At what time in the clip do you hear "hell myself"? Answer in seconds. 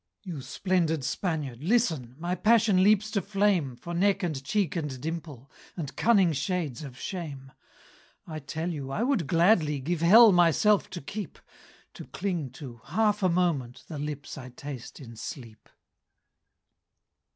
10.01-10.89